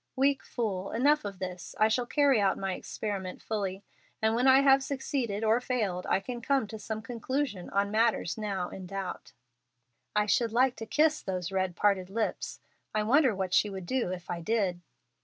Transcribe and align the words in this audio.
"Weak 0.15 0.43
fool! 0.43 0.89
Enough 0.93 1.25
of 1.25 1.37
this. 1.37 1.75
I 1.79 1.87
shall 1.87 2.07
carry 2.07 2.41
out 2.41 2.57
my 2.57 2.73
experiment 2.73 3.39
fully, 3.43 3.83
and 4.19 4.33
when 4.33 4.47
I 4.47 4.61
have 4.61 4.81
succeeded 4.81 5.43
or 5.43 5.61
failed, 5.61 6.07
I 6.09 6.19
can 6.19 6.41
come 6.41 6.65
to 6.69 6.79
some 6.79 7.03
conclusion 7.03 7.69
on 7.69 7.91
matters 7.91 8.35
now 8.35 8.69
in 8.69 8.87
doubt. 8.87 9.33
"I 10.15 10.25
should 10.25 10.53
like 10.53 10.75
to 10.77 10.87
kiss 10.87 11.21
those 11.21 11.51
red 11.51 11.75
parted 11.75 12.09
lips. 12.09 12.61
I 12.95 13.03
wonder 13.03 13.35
what 13.35 13.53
she 13.53 13.69
would 13.69 13.85
do 13.85 14.11
if 14.11 14.31
I 14.31 14.41
did?" 14.41 14.81